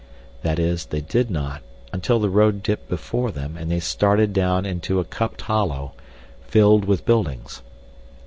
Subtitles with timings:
[0.41, 1.61] That is, they did not
[1.93, 5.93] until the road dipped before them and they started down into a cupped hollow
[6.47, 7.61] filled with buildings.